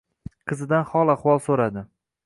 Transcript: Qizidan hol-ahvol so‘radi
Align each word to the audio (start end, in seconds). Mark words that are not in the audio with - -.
Qizidan 0.51 0.87
hol-ahvol 0.95 1.45
so‘radi 1.49 1.89